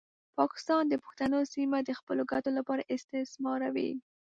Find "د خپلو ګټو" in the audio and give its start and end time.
1.83-2.49